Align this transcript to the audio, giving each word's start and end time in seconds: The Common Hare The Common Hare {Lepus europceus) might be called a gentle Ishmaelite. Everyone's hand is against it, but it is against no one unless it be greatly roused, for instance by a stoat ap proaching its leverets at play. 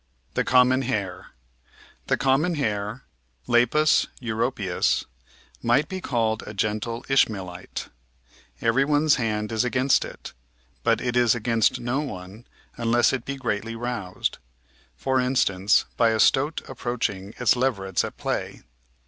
The 0.33 0.43
Common 0.43 0.81
Hare 0.81 1.27
The 2.07 2.17
Common 2.17 2.55
Hare 2.55 3.03
{Lepus 3.47 4.07
europceus) 4.19 5.05
might 5.61 5.87
be 5.87 6.01
called 6.01 6.41
a 6.47 6.55
gentle 6.55 7.05
Ishmaelite. 7.07 7.89
Everyone's 8.61 9.17
hand 9.17 9.51
is 9.51 9.63
against 9.63 10.03
it, 10.03 10.33
but 10.81 11.01
it 11.01 11.15
is 11.15 11.35
against 11.35 11.79
no 11.79 11.99
one 12.01 12.47
unless 12.77 13.13
it 13.13 13.25
be 13.25 13.35
greatly 13.35 13.75
roused, 13.75 14.39
for 14.95 15.19
instance 15.19 15.85
by 15.97 16.09
a 16.09 16.19
stoat 16.19 16.63
ap 16.67 16.77
proaching 16.79 17.39
its 17.39 17.55
leverets 17.55 18.03
at 18.03 18.17
play. 18.17 18.63